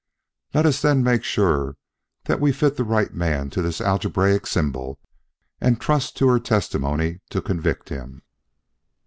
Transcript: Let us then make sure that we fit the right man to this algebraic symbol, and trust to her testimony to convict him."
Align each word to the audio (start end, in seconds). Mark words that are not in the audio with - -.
Let 0.55 0.65
us 0.65 0.81
then 0.81 1.03
make 1.03 1.23
sure 1.23 1.77
that 2.23 2.39
we 2.41 2.51
fit 2.51 2.75
the 2.75 2.83
right 2.83 3.13
man 3.13 3.51
to 3.51 3.61
this 3.61 3.79
algebraic 3.79 4.47
symbol, 4.47 4.99
and 5.59 5.79
trust 5.79 6.17
to 6.17 6.27
her 6.29 6.39
testimony 6.39 7.19
to 7.29 7.39
convict 7.39 7.89
him." 7.89 8.23